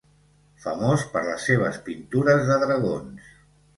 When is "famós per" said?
0.63-1.21